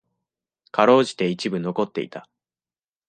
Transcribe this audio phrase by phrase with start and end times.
[0.71, 2.27] 辛うじて一部残っていた。